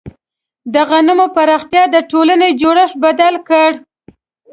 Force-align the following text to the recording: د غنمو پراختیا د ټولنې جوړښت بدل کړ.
د 0.73 0.75
غنمو 0.89 1.25
پراختیا 1.35 1.83
د 1.93 1.97
ټولنې 2.11 2.49
جوړښت 2.61 2.95
بدل 3.05 3.33
کړ. 3.49 3.69